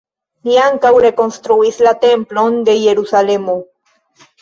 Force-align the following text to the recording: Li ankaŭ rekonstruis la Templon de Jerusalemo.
Li 0.47 0.55
ankaŭ 0.61 0.91
rekonstruis 1.05 1.79
la 1.89 1.93
Templon 2.07 2.61
de 2.71 2.79
Jerusalemo. 2.89 3.63